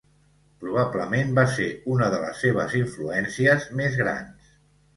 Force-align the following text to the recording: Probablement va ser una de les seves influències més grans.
Probablement 0.61 1.35
va 1.41 1.43
ser 1.59 1.67
una 1.97 2.09
de 2.15 2.23
les 2.25 2.41
seves 2.47 2.75
influències 2.81 3.71
més 3.83 4.03
grans. 4.05 4.53